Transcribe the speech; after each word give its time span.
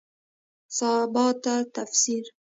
سباته 0.77 1.55
ده 1.63 1.67
تفسیر 1.75 2.23